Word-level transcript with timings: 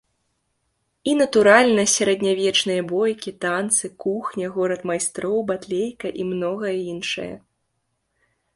І, 1.09 1.11
натуральна, 1.21 1.83
сярэднявечныя 1.95 2.81
бойкі, 2.93 3.35
танцы, 3.47 3.85
кухня, 4.07 4.47
горад 4.57 4.81
майстроў, 4.93 5.37
батлейка 5.53 6.07
і 6.23 6.29
многае 6.33 6.75
іншае. 6.91 7.31